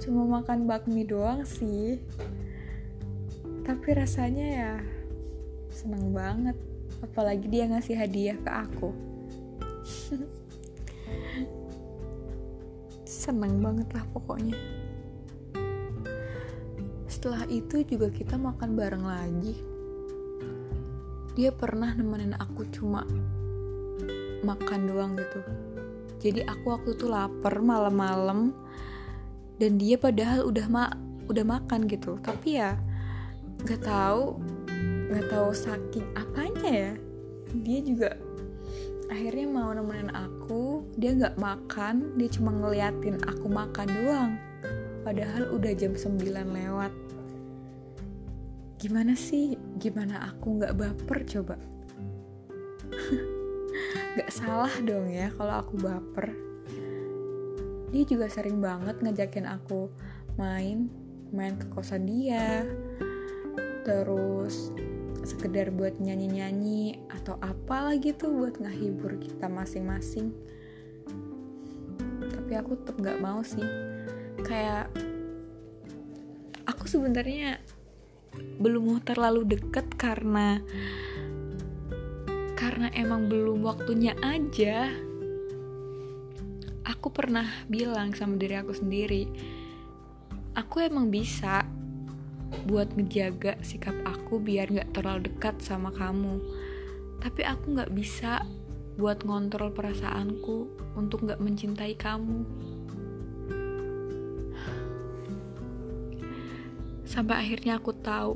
Cuma 0.00 0.24
makan 0.40 0.64
bakmi 0.64 1.04
doang 1.04 1.44
sih. 1.44 2.00
Tapi 3.68 3.88
rasanya 3.94 4.46
ya 4.48 4.72
seneng 5.68 6.10
banget. 6.10 6.56
Apalagi 7.04 7.46
dia 7.52 7.68
ngasih 7.68 8.00
hadiah 8.00 8.40
ke 8.40 8.50
aku. 8.50 8.90
Seneng 13.04 13.60
banget 13.60 13.88
lah 13.92 14.04
pokoknya 14.12 14.73
setelah 17.24 17.48
itu 17.48 17.80
juga 17.88 18.12
kita 18.12 18.36
makan 18.36 18.76
bareng 18.76 19.08
lagi. 19.08 19.56
Dia 21.32 21.56
pernah 21.56 21.88
nemenin 21.96 22.36
aku 22.36 22.68
cuma 22.68 23.00
makan 24.44 24.80
doang 24.84 25.16
gitu. 25.16 25.40
Jadi 26.20 26.44
aku 26.44 26.76
waktu 26.76 26.92
itu 26.92 27.08
lapar 27.08 27.64
malam-malam 27.64 28.52
dan 29.56 29.80
dia 29.80 29.96
padahal 29.96 30.52
udah 30.52 30.68
ma 30.68 30.92
udah 31.32 31.48
makan 31.48 31.88
gitu. 31.88 32.20
Tapi 32.20 32.60
ya 32.60 32.76
nggak 33.64 33.88
tahu 33.88 34.36
nggak 35.08 35.24
tahu 35.32 35.48
saking 35.56 36.04
apanya 36.20 36.68
ya. 36.68 36.92
Dia 37.56 37.78
juga 37.88 38.20
akhirnya 39.08 39.48
mau 39.48 39.72
nemenin 39.72 40.12
aku 40.12 40.84
dia 41.00 41.16
nggak 41.16 41.40
makan 41.40 42.20
dia 42.20 42.28
cuma 42.28 42.52
ngeliatin 42.52 43.16
aku 43.24 43.48
makan 43.48 43.88
doang. 43.88 44.32
Padahal 45.08 45.56
udah 45.56 45.72
jam 45.72 45.96
9 45.96 46.20
lewat 46.52 47.03
gimana 48.84 49.16
sih? 49.16 49.56
Gimana 49.80 50.28
aku 50.28 50.60
nggak 50.60 50.76
baper 50.76 51.24
coba? 51.24 51.56
Nggak 54.12 54.28
salah 54.30 54.74
dong 54.84 55.08
ya 55.08 55.32
kalau 55.32 55.64
aku 55.64 55.80
baper. 55.80 56.36
Dia 57.88 58.04
juga 58.04 58.28
sering 58.28 58.60
banget 58.60 59.00
ngajakin 59.00 59.48
aku 59.48 59.88
main 60.36 60.92
main 61.32 61.56
ke 61.56 61.64
kosan 61.72 62.04
dia. 62.04 62.68
Terus 63.88 64.68
sekedar 65.24 65.72
buat 65.72 65.96
nyanyi-nyanyi 65.96 67.00
atau 67.08 67.40
apa 67.40 67.88
lagi 67.88 68.12
tuh 68.12 68.36
buat 68.36 68.60
ngehibur 68.60 69.16
kita 69.16 69.48
masing-masing. 69.48 70.28
Tapi 72.20 72.52
aku 72.52 72.76
tetap 72.84 73.00
nggak 73.00 73.18
mau 73.24 73.40
sih. 73.40 73.64
Kayak 74.44 74.92
aku 76.68 76.84
sebenarnya 76.84 77.63
belum 78.58 79.02
terlalu 79.02 79.56
deket 79.58 79.86
karena 79.98 80.62
karena 82.54 82.88
emang 82.94 83.26
belum 83.28 83.66
waktunya 83.66 84.14
aja. 84.22 84.90
Aku 86.84 87.08
pernah 87.12 87.48
bilang 87.68 88.12
sama 88.12 88.36
diri 88.36 88.56
aku 88.60 88.72
sendiri 88.76 89.24
aku 90.54 90.86
emang 90.86 91.10
bisa 91.10 91.66
buat 92.70 92.86
ngejaga 92.94 93.58
sikap 93.66 93.94
aku 94.06 94.38
biar 94.38 94.70
gak 94.70 94.94
terlalu 94.94 95.26
dekat 95.30 95.58
sama 95.58 95.90
kamu. 95.90 96.38
Tapi 97.18 97.42
aku 97.42 97.74
gak 97.74 97.90
bisa 97.90 98.46
buat 98.94 99.26
ngontrol 99.26 99.74
perasaanku 99.74 100.70
untuk 100.94 101.26
gak 101.26 101.42
mencintai 101.42 101.98
kamu 101.98 102.46
sampai 107.14 107.46
akhirnya 107.46 107.78
aku 107.78 107.94
tahu. 107.94 108.34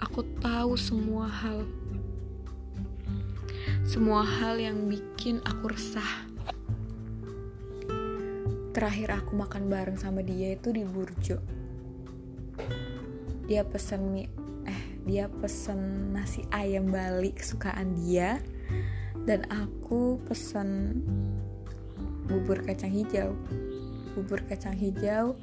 Aku 0.00 0.24
tahu 0.40 0.80
semua 0.80 1.28
hal. 1.28 1.68
Semua 3.84 4.24
hal 4.24 4.56
yang 4.56 4.88
bikin 4.88 5.44
aku 5.44 5.76
resah. 5.76 6.24
Terakhir 8.72 9.12
aku 9.12 9.36
makan 9.36 9.68
bareng 9.68 10.00
sama 10.00 10.24
dia 10.24 10.56
itu 10.56 10.72
di 10.72 10.88
Burjo. 10.88 11.36
Dia 13.44 13.68
pesen 13.68 14.08
mie 14.08 14.32
eh 14.64 14.82
dia 15.04 15.28
pesen 15.28 16.16
nasi 16.16 16.48
ayam 16.48 16.88
Bali 16.88 17.36
kesukaan 17.36 17.92
dia. 18.00 18.40
Dan 19.28 19.44
aku 19.52 20.16
pesen 20.24 20.96
bubur 22.24 22.64
kacang 22.64 22.96
hijau. 22.96 23.36
Bubur 24.16 24.40
kacang 24.48 24.72
hijau 24.72 25.36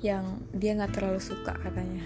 yang 0.00 0.40
dia 0.56 0.72
nggak 0.76 0.96
terlalu 0.96 1.20
suka 1.20 1.52
katanya. 1.60 2.04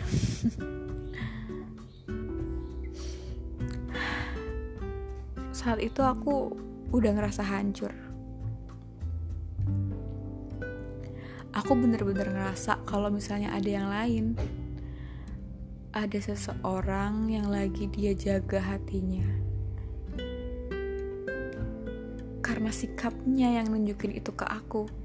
Saat 5.54 5.78
itu 5.80 6.02
aku 6.02 6.58
udah 6.90 7.10
ngerasa 7.14 7.46
hancur. 7.46 7.94
Aku 11.54 11.78
bener-bener 11.78 12.34
ngerasa 12.34 12.82
kalau 12.82 13.14
misalnya 13.14 13.54
ada 13.54 13.70
yang 13.70 13.86
lain 13.86 14.34
ada 15.94 16.18
seseorang 16.18 17.30
yang 17.30 17.46
lagi 17.46 17.86
dia 17.86 18.10
jaga 18.18 18.58
hatinya. 18.58 19.22
Karena 22.42 22.74
sikapnya 22.74 23.62
yang 23.62 23.70
nunjukin 23.70 24.18
itu 24.18 24.34
ke 24.34 24.42
aku 24.42 25.03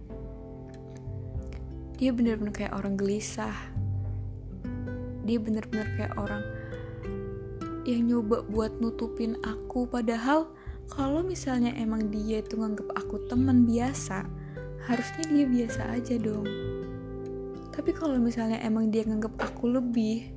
dia 1.99 2.15
bener-bener 2.15 2.55
kayak 2.55 2.71
orang 2.79 2.95
gelisah. 2.95 3.53
Dia 5.27 5.35
bener-bener 5.35 5.83
kayak 5.99 6.15
orang 6.15 6.41
yang 7.83 8.07
nyoba 8.07 8.47
buat 8.47 8.79
nutupin 8.79 9.35
aku. 9.43 9.83
Padahal 9.83 10.47
kalau 10.87 11.19
misalnya 11.21 11.75
emang 11.75 12.07
dia 12.07 12.39
itu 12.39 12.55
nganggep 12.55 12.87
aku 12.95 13.27
teman 13.27 13.67
biasa 13.67 14.23
harusnya 14.87 15.23
dia 15.27 15.45
biasa 15.45 15.81
aja 15.91 16.15
dong. 16.15 16.47
Tapi 17.75 17.91
kalau 17.91 18.15
misalnya 18.15 18.63
emang 18.63 18.87
dia 18.87 19.03
nganggep 19.03 19.35
aku 19.35 19.67
lebih 19.67 20.31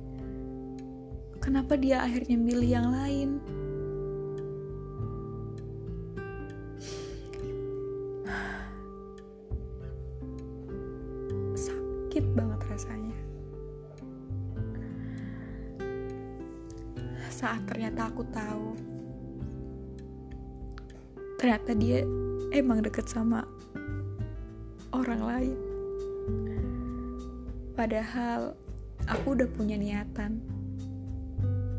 kenapa 1.39 1.75
dia 1.75 1.99
akhirnya 2.03 2.39
milih 2.39 2.69
yang 2.71 2.87
lain 2.91 3.29
ternyata 21.73 21.89
dia 21.89 22.05
emang 22.53 22.85
deket 22.85 23.09
sama 23.09 23.49
orang 24.93 25.21
lain. 25.25 25.57
Padahal 27.73 28.53
aku 29.09 29.33
udah 29.33 29.49
punya 29.49 29.73
niatan 29.73 30.37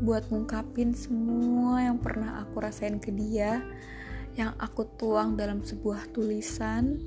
buat 0.03 0.27
ngungkapin 0.27 0.91
semua 0.91 1.79
yang 1.79 1.95
pernah 2.03 2.43
aku 2.43 2.59
rasain 2.59 2.99
ke 2.99 3.07
dia, 3.15 3.63
yang 4.35 4.51
aku 4.59 4.83
tuang 4.99 5.39
dalam 5.39 5.63
sebuah 5.63 6.11
tulisan 6.11 6.99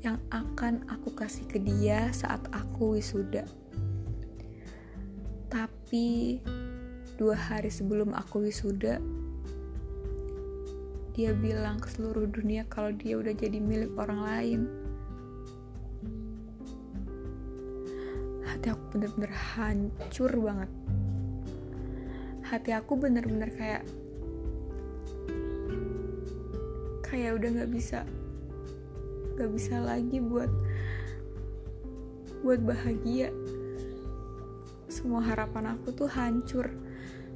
yang 0.00 0.16
akan 0.32 0.88
aku 0.88 1.12
kasih 1.12 1.44
ke 1.44 1.60
dia 1.60 2.08
saat 2.16 2.40
aku 2.56 2.96
wisuda. 2.96 3.44
Tapi 5.52 6.40
dua 7.20 7.36
hari 7.36 7.68
sebelum 7.68 8.16
aku 8.16 8.48
wisuda, 8.48 8.96
dia 11.20 11.36
bilang 11.36 11.76
ke 11.76 11.92
seluruh 11.92 12.24
dunia 12.32 12.64
kalau 12.72 12.96
dia 12.96 13.20
udah 13.20 13.36
jadi 13.36 13.60
milik 13.60 13.92
orang 14.00 14.24
lain. 14.24 14.60
Hati 18.40 18.72
aku 18.72 18.96
bener-bener 18.96 19.28
hancur 19.28 20.32
banget. 20.32 20.70
Hati 22.48 22.72
aku 22.72 22.96
bener-bener 22.96 23.52
kayak 23.52 23.84
kayak 27.04 27.36
udah 27.36 27.48
gak 27.52 27.68
bisa 27.68 28.00
gak 29.36 29.50
bisa 29.52 29.76
lagi 29.76 30.24
buat 30.24 30.48
buat 32.40 32.64
bahagia 32.64 33.28
semua 34.88 35.20
harapan 35.20 35.76
aku 35.76 35.92
tuh 35.92 36.08
hancur 36.08 36.72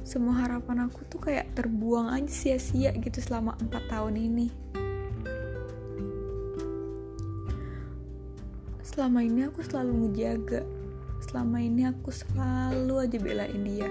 semua 0.04 0.36
harapan 0.44 0.84
aku 0.84 1.00
tuh 1.08 1.16
kayak 1.16 1.56
terbuang 1.56 2.12
aja 2.12 2.28
sia-sia 2.28 2.92
gitu 2.92 3.24
selama 3.24 3.56
empat 3.56 3.88
tahun 3.88 4.20
ini. 4.20 4.46
Selama 8.84 9.24
ini 9.24 9.48
aku 9.48 9.64
selalu 9.64 10.04
ngejaga. 10.04 10.60
Selama 11.24 11.56
ini 11.64 11.88
aku 11.88 12.12
selalu 12.12 12.94
aja 13.00 13.16
belain 13.16 13.60
dia. 13.64 13.88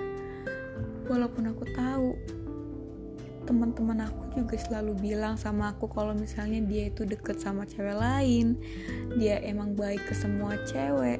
Walaupun 1.09 1.49
aku 1.49 1.65
tahu 1.73 2.13
teman-teman 3.43 4.07
aku 4.07 4.39
juga 4.39 4.55
selalu 4.55 4.93
bilang 5.01 5.35
sama 5.35 5.75
aku 5.75 5.91
kalau 5.91 6.15
misalnya 6.15 6.63
dia 6.63 6.87
itu 6.87 7.03
deket 7.03 7.43
sama 7.43 7.67
cewek 7.67 7.99
lain 7.99 8.55
dia 9.19 9.43
emang 9.43 9.75
baik 9.75 9.99
ke 10.07 10.15
semua 10.15 10.55
cewek 10.63 11.19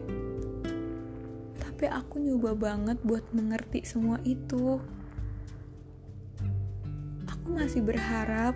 tapi 1.83 1.99
aku 1.99 2.15
nyoba 2.15 2.55
banget 2.55 2.95
buat 3.03 3.27
mengerti 3.35 3.83
semua 3.83 4.15
itu. 4.23 4.79
Aku 7.27 7.59
masih 7.59 7.83
berharap 7.83 8.55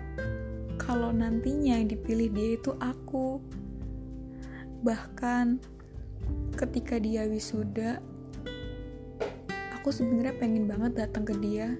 kalau 0.80 1.12
nantinya 1.12 1.76
yang 1.76 1.92
dipilih 1.92 2.32
dia 2.32 2.56
itu 2.56 2.72
aku. 2.80 3.36
Bahkan 4.80 5.60
ketika 6.56 6.96
dia 6.96 7.28
wisuda 7.28 8.00
aku 9.76 9.92
sebenarnya 9.92 10.32
pengen 10.40 10.64
banget 10.64 10.96
datang 10.96 11.28
ke 11.28 11.36
dia. 11.36 11.76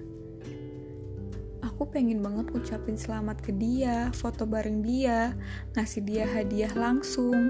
Aku 1.65 1.89
pengen 1.89 2.21
banget 2.21 2.53
ucapin 2.53 2.93
selamat 2.93 3.41
ke 3.41 3.57
dia 3.57 4.13
foto 4.13 4.45
bareng 4.45 4.85
dia 4.85 5.33
ngasih 5.73 6.05
dia 6.05 6.29
hadiah 6.29 6.77
langsung. 6.77 7.49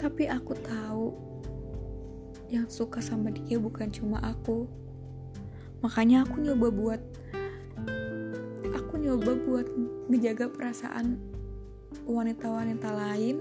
Tapi 0.00 0.32
aku 0.32 0.56
tahu 0.64 1.29
yang 2.50 2.66
suka 2.66 2.98
sama 2.98 3.30
dia 3.30 3.56
bukan 3.62 3.88
cuma 3.94 4.18
aku. 4.18 4.66
Makanya 5.80 6.26
aku 6.26 6.42
nyoba 6.42 6.68
buat 6.68 7.02
aku 8.74 8.98
nyoba 8.98 9.38
buat 9.38 9.66
ngejaga 10.10 10.50
perasaan 10.50 11.22
wanita-wanita 12.04 12.90
lain 12.90 13.38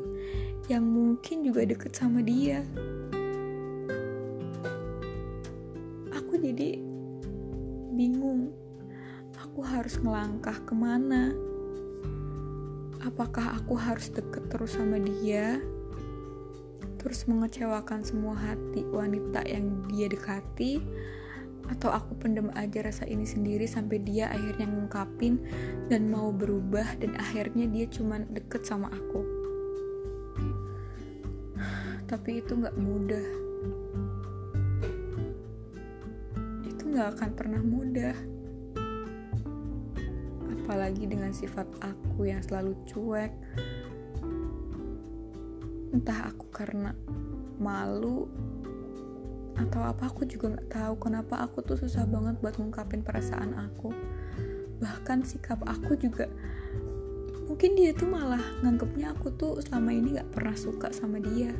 yang 0.70 0.86
mungkin 0.86 1.42
juga 1.42 1.66
deket 1.66 1.98
sama 1.98 2.22
dia. 2.22 2.62
Aku 6.14 6.38
jadi 6.38 6.78
bingung 7.98 8.54
aku 9.42 9.66
harus 9.66 9.98
ngelangkah 9.98 10.62
ke 10.62 10.74
mana? 10.78 11.34
Apakah 13.02 13.58
aku 13.58 13.74
harus 13.74 14.14
deket 14.14 14.46
terus 14.54 14.78
sama 14.78 15.02
dia 15.02 15.58
terus 17.10 17.26
mengecewakan 17.26 18.06
semua 18.06 18.38
hati 18.38 18.86
wanita 18.86 19.42
yang 19.50 19.82
dia 19.90 20.06
dekati 20.06 20.78
atau 21.74 21.90
aku 21.90 22.14
pendem 22.22 22.54
aja 22.54 22.86
rasa 22.86 23.10
ini 23.10 23.26
sendiri 23.26 23.66
sampai 23.66 23.98
dia 23.98 24.30
akhirnya 24.30 24.70
ngungkapin 24.70 25.42
dan 25.90 26.06
mau 26.14 26.30
berubah 26.30 26.86
dan 27.02 27.18
akhirnya 27.18 27.66
dia 27.66 27.90
cuman 27.90 28.30
deket 28.30 28.62
sama 28.62 28.94
aku. 28.94 29.26
Tapi 32.06 32.46
itu 32.46 32.54
gak 32.62 32.78
mudah. 32.78 33.26
Itu 36.70 36.94
gak 36.94 37.18
akan 37.18 37.30
pernah 37.34 37.62
mudah. 37.66 38.14
Apalagi 40.62 41.10
dengan 41.10 41.34
sifat 41.34 41.66
aku 41.82 42.30
yang 42.30 42.46
selalu 42.46 42.78
cuek 42.86 43.34
entah 45.90 46.30
aku 46.30 46.46
karena 46.54 46.94
malu 47.58 48.30
atau 49.60 49.84
apa 49.84 50.08
aku 50.08 50.24
juga 50.24 50.56
nggak 50.56 50.70
tahu 50.72 50.94
kenapa 51.02 51.44
aku 51.44 51.60
tuh 51.66 51.76
susah 51.76 52.08
banget 52.08 52.40
buat 52.40 52.56
ngungkapin 52.56 53.04
perasaan 53.04 53.58
aku. 53.58 53.92
Bahkan 54.80 55.28
sikap 55.28 55.60
aku 55.68 56.00
juga 56.00 56.32
mungkin 57.50 57.76
dia 57.76 57.92
tuh 57.92 58.08
malah 58.08 58.42
nganggepnya 58.62 59.12
aku 59.18 59.34
tuh 59.36 59.60
selama 59.60 59.92
ini 59.92 60.16
nggak 60.16 60.32
pernah 60.32 60.56
suka 60.56 60.94
sama 60.96 61.20
dia. 61.20 61.52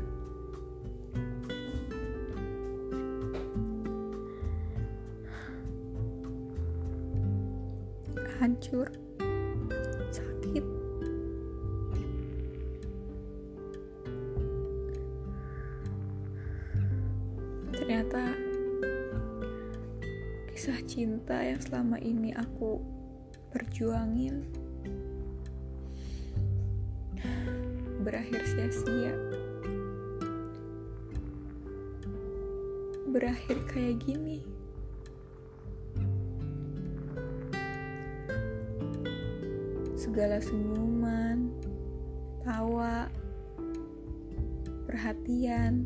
Hancur 8.40 9.09
yang 21.60 21.68
selama 21.68 22.00
ini 22.00 22.32
aku 22.40 22.80
perjuangin. 23.52 24.48
Berakhir 28.00 28.48
sia-sia. 28.48 29.12
Berakhir 33.12 33.60
kayak 33.68 34.00
gini. 34.08 34.40
Segala 40.00 40.40
senyuman 40.40 41.52
tawa 42.48 43.12
perhatian 44.88 45.84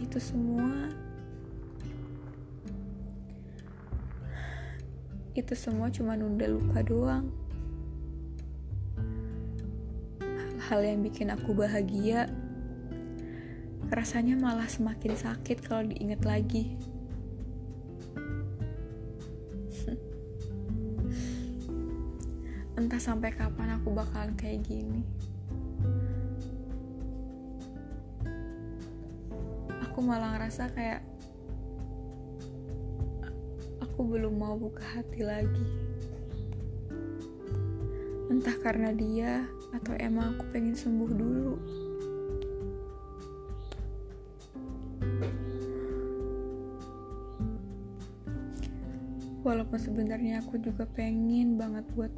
itu 0.00 0.16
semua 0.16 1.03
itu 5.34 5.50
semua 5.58 5.90
cuma 5.90 6.14
nunda 6.14 6.46
luka 6.46 6.78
doang. 6.86 7.26
Hal-hal 10.64 10.94
yang 10.94 11.02
bikin 11.02 11.34
aku 11.34 11.50
bahagia 11.52 12.30
rasanya 13.90 14.38
malah 14.38 14.70
semakin 14.70 15.18
sakit 15.18 15.66
kalau 15.66 15.90
diingat 15.90 16.22
lagi. 16.22 16.78
Entah 22.78 23.02
sampai 23.02 23.34
kapan 23.34 23.74
aku 23.78 23.90
bakalan 23.90 24.38
kayak 24.38 24.62
gini. 24.62 25.02
Aku 29.90 29.98
malah 29.98 30.38
ngerasa 30.38 30.70
kayak 30.74 31.13
aku 33.94 34.10
belum 34.10 34.42
mau 34.42 34.58
buka 34.58 34.82
hati 34.82 35.22
lagi. 35.22 35.66
Entah 38.26 38.58
karena 38.58 38.90
dia 38.90 39.46
atau 39.70 39.94
emang 40.02 40.34
aku 40.34 40.50
pengen 40.50 40.74
sembuh 40.74 41.10
dulu. 41.14 41.54
Walaupun 49.46 49.78
sebenarnya 49.78 50.42
aku 50.42 50.58
juga 50.58 50.90
pengen 50.90 51.54
banget 51.54 51.86
buat 51.94 52.10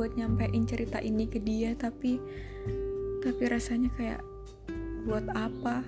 buat 0.00 0.16
nyampein 0.16 0.64
cerita 0.64 1.04
ini 1.04 1.28
ke 1.28 1.36
dia, 1.36 1.76
tapi 1.76 2.16
tapi 3.20 3.42
rasanya 3.44 3.92
kayak 3.92 4.24
buat 5.04 5.28
apa 5.36 5.84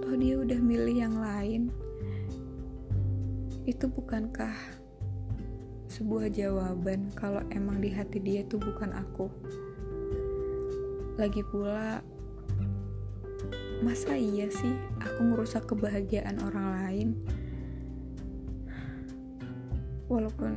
toh 0.00 0.16
dia 0.16 0.40
udah 0.40 0.60
milih 0.64 0.96
yang 0.96 1.20
lain 1.20 1.68
itu 3.64 3.88
bukankah 3.88 4.52
sebuah 5.88 6.28
jawaban 6.28 7.08
kalau 7.16 7.40
emang 7.48 7.80
di 7.80 7.88
hati 7.88 8.20
dia 8.20 8.44
itu 8.44 8.60
bukan 8.60 8.92
aku? 8.92 9.32
Lagi 11.16 11.40
pula 11.48 12.04
masa 13.80 14.16
iya 14.16 14.52
sih 14.52 14.76
aku 15.00 15.20
ngerusak 15.32 15.64
kebahagiaan 15.64 16.36
orang 16.44 16.66
lain? 16.76 17.08
Walaupun 20.12 20.52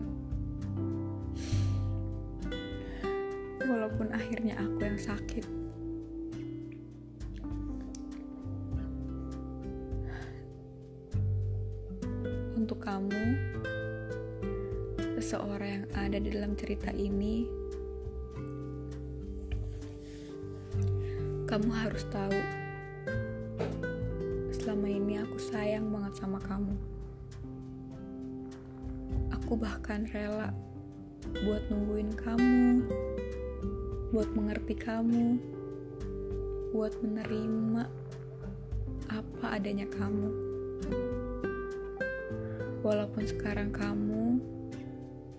walaupun 3.63 4.08
akhirnya 4.12 4.60
aku 4.60 4.84
yang 4.84 5.00
sakit 5.00 5.57
cerita 16.67 16.91
ini, 16.99 17.47
kamu 21.47 21.71
harus 21.71 22.03
tahu, 22.12 22.36
selama 24.51 24.91
ini 24.91 25.15
aku 25.15 25.39
sayang 25.39 25.88
banget 25.88 26.19
sama 26.19 26.43
kamu. 26.43 26.75
Aku 29.32 29.56
bahkan 29.56 30.12
rela 30.12 30.51
buat 31.39 31.63
nungguin 31.71 32.12
kamu, 32.19 32.84
buat 34.12 34.27
mengerti 34.36 34.75
kamu, 34.75 35.39
buat 36.75 36.91
menerima 36.99 37.88
apa 39.08 39.45
adanya 39.56 39.88
kamu. 39.88 40.36
Walaupun 42.84 43.23
sekarang 43.23 43.71
kamu 43.71 44.43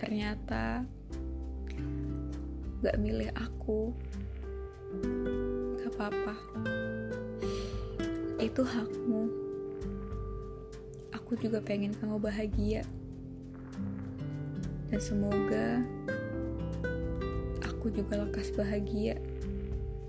ternyata 0.01 0.89
gak 2.79 2.97
milih 3.03 3.31
aku, 3.35 3.91
gak 5.83 5.91
apa-apa. 5.99 6.35
Itu 8.39 8.63
hakmu. 8.63 9.27
Aku 11.11 11.35
juga 11.37 11.59
pengen 11.59 11.93
kamu 11.99 12.23
bahagia. 12.23 12.87
Dan 14.89 15.01
semoga 15.03 15.83
aku 17.67 17.91
juga 17.93 18.25
lekas 18.25 18.55
bahagia 18.55 19.19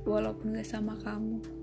walaupun 0.06 0.56
gak 0.56 0.70
sama 0.70 0.96
kamu. 1.02 1.59